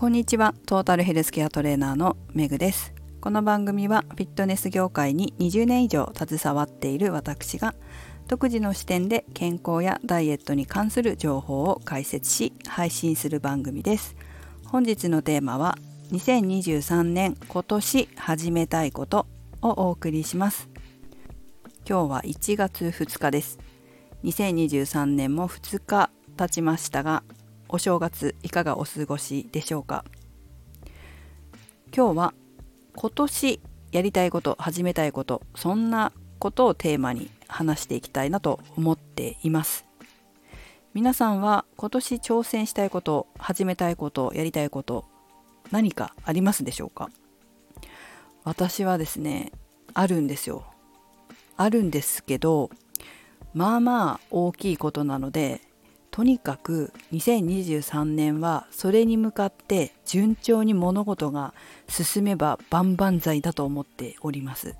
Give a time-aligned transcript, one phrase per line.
[0.00, 0.54] こんにちは。
[0.64, 2.94] トータルヘルスケアトレーナーのめぐです。
[3.20, 7.74] この番組はフィットネス業界に20年以上携わっている私が
[8.26, 14.16] 独自の視点で健康やダイエットに関する情報を解説し配信する番組です。
[14.64, 15.76] 本日のテーマは
[16.12, 19.26] 2023年今年始めたいこと
[19.60, 20.70] をお送りします。
[21.86, 23.58] 今日は1月2日です。
[24.24, 27.22] 2023年も2日経ちましたが
[27.72, 30.04] お正月いかがお過ごしでしょうか？
[31.96, 32.34] 今日は
[32.96, 33.60] 今年
[33.92, 39.84] やりたいこと始めたいことそんなことをテーマに話していきたいなと思っています。
[40.94, 45.04] 皆さんは今年挑戦したいこと始めたいことやりたいこと
[45.70, 47.08] 何かありますでしょうか？
[48.42, 49.52] 私はですね
[49.94, 50.64] あるんですよ。
[51.56, 52.70] あるんですけど
[53.54, 55.60] まあまあ大きいことなので
[56.10, 61.54] とにかく2023年はそれに向かって順調に物事が
[61.88, 64.76] 進めば万々歳だと思っております。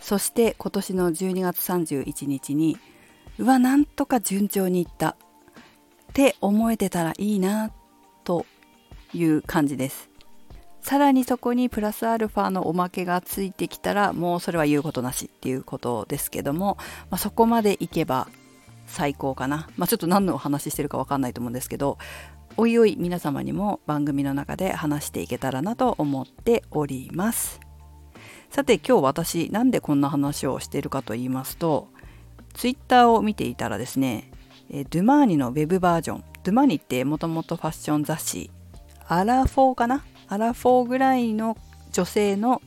[0.00, 2.78] そして今年の12月31日に
[3.38, 5.16] うわなんとか順調にいった。
[6.10, 7.70] って思えてたらいいな
[8.24, 8.44] と
[9.14, 10.10] いう感じです。
[10.82, 16.78] さらにそこにプラスアルファのおまけがついてきたらもうそれは言うことなしっていうことですけども、
[17.10, 18.28] まあ、そこまでいけば
[18.90, 21.96] 最高かな、まあ、ちょっと何のお話してるか分かんないと思うんですけど
[22.56, 27.60] おいおい皆様にも番組の中で話していけたらなと思っております。
[28.50, 31.88] さて今日私なんでこんな話をしているかと言いますと
[32.52, 34.32] ツイッターを見ていたらですね
[34.68, 38.50] ドゥマーニのウェブバージョンドゥマーニってもともとファッション雑誌
[39.06, 40.04] アラフォーかな？
[40.28, 41.56] アラフォーぐらいの
[41.92, 42.60] 女性の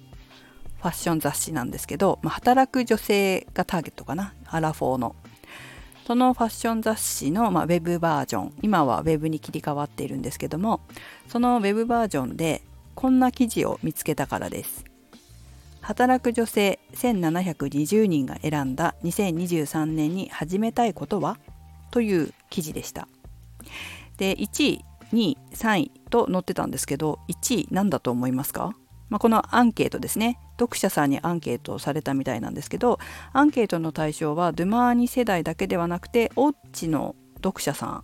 [0.77, 4.33] ファッション雑誌なんですけど、まあ、働く女性がターゲットかな？
[4.47, 5.15] アラフォーの。
[6.05, 10.81] そのファッション雑誌の、まあ、ウェブバージョン今はウェブに切り替わっているんですけども
[11.27, 12.61] そのウェブバージョンで
[12.95, 14.85] こんな記事を見つけたからです。
[15.81, 21.37] 働く女性1720人が選んだ2023年に始めたいことは？
[21.91, 23.07] という記事でした。
[24.17, 28.75] で1位2位3位と載ってたんですけど1位何だと思いますか、
[29.13, 30.39] まあ、このアンケートですね。
[30.59, 32.97] 読者さんにアンケートをされたみたいなんですけど
[33.31, 38.03] アンケートの対象はドゥマーニ世代だけではなくてオッチの読者さん。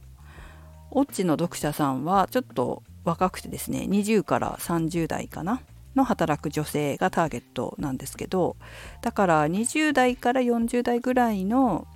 [0.91, 5.63] オッチの読者さんはちょっと若くてですね20から30代かな？
[5.95, 8.55] の働く女性がターゲットなんですけど
[9.01, 11.87] だから20代から40代ぐらいの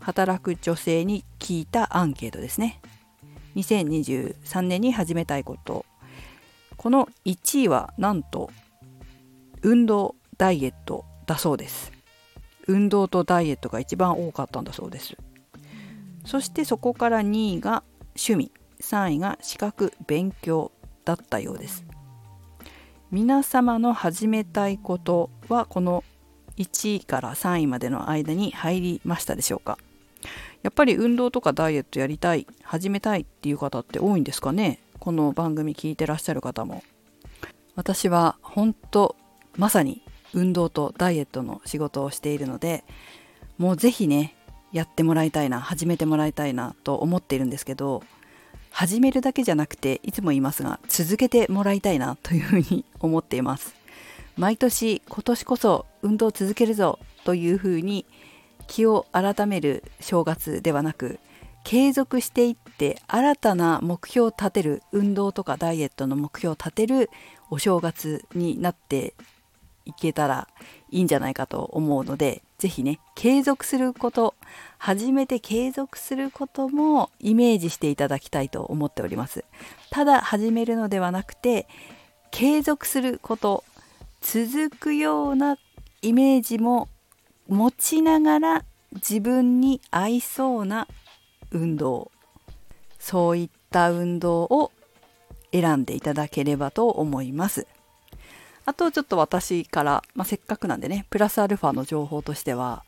[0.00, 2.80] 働く女性に聞いたアンケートですね。
[3.54, 5.84] 2023年に始めたいこと。
[6.82, 8.50] この1位はなんと
[9.62, 11.92] 運動ダイエットだそうです。
[12.66, 15.16] 運動とダイエットが一番多かったんだそうです。
[16.26, 17.84] そしてそこから2位が
[18.16, 18.50] 趣味。
[18.80, 20.72] 3位が資格勉強
[21.04, 21.84] だったようです。
[23.12, 26.02] 皆様の始めたいことはこの
[26.56, 29.78] 1位から3位までの間に入りましたでしょうか。
[30.64, 34.80] やっぱり運動とかダイエットやりたい始めたいっていう方って多いんですかね。
[35.02, 36.84] この番組聞いてらっしゃる方も
[37.74, 39.16] 私は本当
[39.56, 40.00] まさに
[40.32, 42.84] 運動とダイエットの仕事をしているので
[43.58, 44.36] もう是非ね
[44.70, 48.04] やってもらいたいな始めてもらいたいなと思っているんですけど
[48.70, 53.74] 始めるだけじゃなくていつも言いますが続けてもらいたいなというふうに思っています。
[54.36, 58.06] 毎年今年こそ運動続けるぞというふうに
[58.68, 61.18] 気を改める正月ではなく
[61.64, 67.10] 継続していって新たな目標を立てる運動とかダイエットの目標を立てる
[67.50, 69.14] お正月になって
[69.84, 70.48] いけたら
[70.90, 74.34] いいんじゃないかと思うので是非ね継続すること
[74.78, 79.44] 初めて継続することもイメージしていただきたいと思っております。
[79.90, 81.66] ただ始めるのではなくて
[82.30, 83.64] 継続すること
[84.20, 85.58] 続くような
[86.00, 86.88] イメージも
[87.48, 88.64] 持ちながら
[88.94, 90.86] 自分に合いそうな
[91.52, 92.10] 運動。
[92.98, 94.72] そういった運動を
[95.52, 97.66] 選んでいただければと思います。
[98.64, 102.84] あとちょっと私から、まあ、せっかくなんでねプラスアルファの情報としては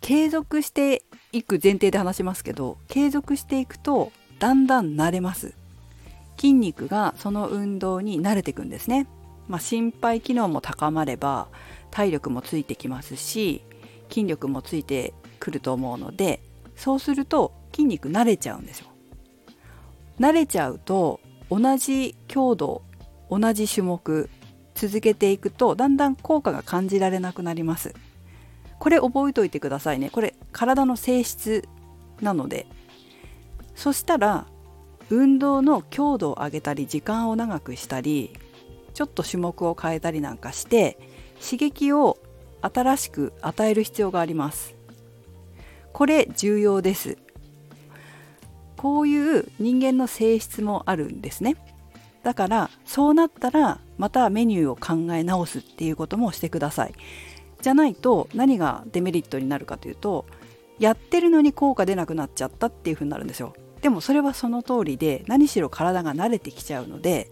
[0.00, 1.02] 継続して
[1.32, 5.54] いく前提で話しますけど継続していくとだんだん慣れます。
[6.36, 9.06] 筋肉がその運動に慣れていくんですね、
[9.48, 11.48] まあ、心肺機能も高まれば
[11.90, 13.62] 体力もついてきますし
[14.10, 16.40] 筋力もついてくると思うので
[16.76, 18.86] そうすると筋肉慣れちゃうんですよ。
[20.18, 21.20] 慣れちゃうと
[21.50, 22.80] 同じ強度
[23.30, 24.30] 同じ種目
[24.74, 27.92] 続けていくとだんだん効果が感じられなくなります。
[28.78, 30.08] これ覚えておいてくださいね。
[30.08, 31.68] これ体の性質
[32.22, 32.66] なので。
[33.74, 34.46] そしたら
[35.10, 38.32] 運動の強度を上げたり時間を長くしたり
[38.94, 40.98] ちょっと種目を変えたりなんかして
[41.44, 42.16] 刺激を
[42.62, 44.74] 新しく与える必要があります。
[45.92, 47.18] これ重要です。
[48.76, 51.56] こういう人間の性質もあるんですね。
[52.22, 56.94] だからそうなったらまたメニューを考え直すっていうこともしてください。
[57.62, 60.26] じゃないと何がデメリットになるかというと
[60.78, 63.54] やってるのに効果出なくなっちゃったっていう風になるんですよ。
[63.80, 67.30] でもそれはその通りで何しろ体が慣れてきちゃうので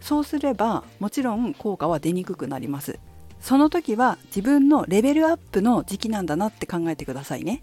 [0.00, 2.98] そうすればもちろん効果は出にくくなります。
[3.40, 7.62] その時は自分のレベルアップの時期なんだなって考えてくださいね。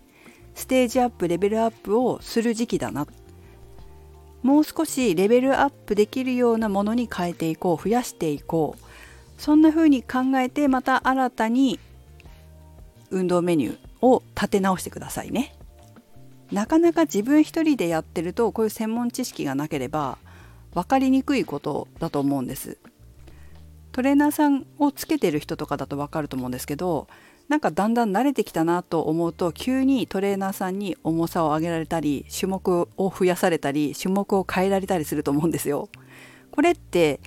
[0.57, 3.05] ステージアップレベルアップをする時期だな。
[4.41, 8.83] もう少しレベルアップできるようなものに変えていこう増やしていこう。
[9.37, 11.79] そんな風に考えてまた新たに
[13.11, 15.55] 運動メニューを立て直してくださいね。
[16.51, 20.17] なかなか自分一人でやってるとこういう専門知識がなければ
[20.73, 22.79] 分かりにくいことだと思うんです。
[23.91, 27.07] トレーナーさんをつけてる人とかだと分かると思うんですけど
[27.49, 35.89] なんかだんだん慣れてきたなと思うと急にトレーナーさんに重さを上げられたり種目を増やされたり種目を変えられたりすると思うんですよ。
[36.51, 37.21] これって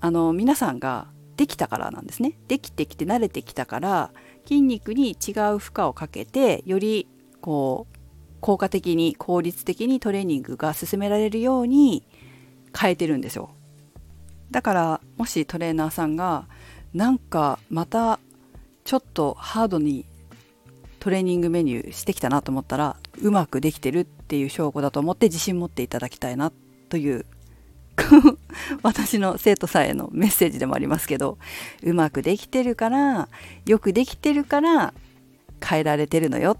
[0.00, 2.38] あの皆さんができたからなんですね。
[2.48, 4.12] できてきて慣れてきたから
[4.44, 7.06] 筋肉に違う負荷をかけてより
[7.40, 7.96] こう
[8.40, 12.06] 効果的に効率的にトレーニングが進められるように
[12.78, 13.50] 変えてるんですよ。
[14.50, 16.48] だからもしトレーナーさんが
[16.94, 18.18] なんかまた
[18.90, 20.04] ちょっとハードに
[20.98, 26.50] トレーニングメニューしてきたなと思ったらうまくできてるっていう証拠だと思って自信持っていただきたいな
[26.88, 27.24] という
[28.82, 31.38] 私の生徒さんへのメッセージでもありますけど
[31.84, 33.28] うまくできてるから
[33.64, 34.92] よくできてるから
[35.64, 36.58] 変えられてるのよ。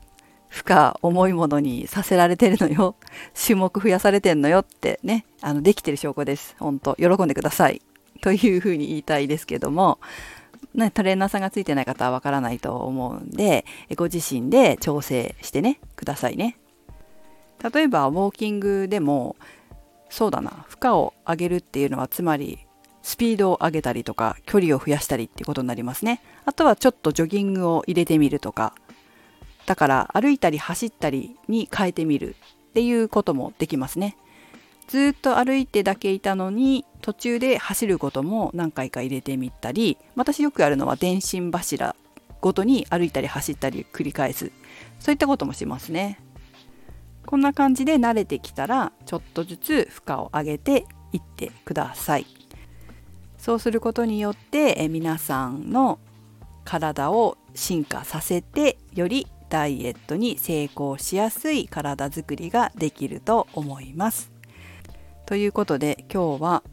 [0.49, 2.95] 負荷重いものにさせられてるのよ。
[3.35, 6.55] 種目増やされてんのよってねあのできてる証拠です。
[6.61, 7.83] 本当喜んでください。
[8.21, 9.99] というふうに言いたいですけども
[10.75, 13.65] ね、トレーナーさんがついてない方はわからないと思うんで
[13.97, 16.57] ご自身で調整してねくださいね。
[17.73, 19.37] 例えばウォーキングでも
[20.09, 22.59] そうだな負荷を上げるっていうのはつまり
[23.03, 26.23] スピードを上げたりとか距離を増やしたりっていうことになりますね。
[26.45, 28.75] あとはちょっとジョギングを入れてみるとか。
[29.67, 32.35] だから歩いたり走ったりに変えてみる
[32.71, 34.17] っていうこともできますね。
[34.91, 41.95] ずっと歩いてだけいたのに途中で走ることも何回か入れてみたり私よくやるのは電信柱
[42.41, 44.51] ごとに歩いたり走ったり繰り返す。
[44.99, 46.19] そういったこともしますね。
[47.25, 52.27] こんな感じで慣れてきたらちょっとずつ負荷を上げていってください。
[53.39, 56.01] そうすることによって皆さんの
[56.65, 64.40] 体を進化させてよりダイエットに成功しやすい体づくりができると思います。
[65.31, 66.65] ということで今日は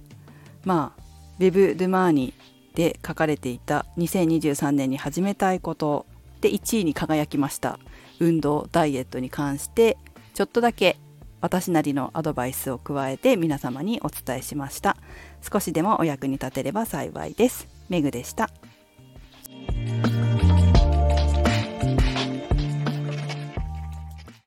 [0.66, 1.02] まあ
[1.38, 2.34] ウェブ・ドゥ・マーニ
[2.74, 6.08] で書かれていた2023年に始めたいこと
[6.42, 7.78] で1位に輝きました。
[8.20, 9.96] 運動ダイエットに関して
[10.34, 10.98] ちょっとだけ
[11.40, 14.98] 私なりのアドバイスを加えて皆様にお伝えしました。
[15.48, 17.68] 少しでもお役に立てれば幸いです。
[17.90, 18.50] メグでした。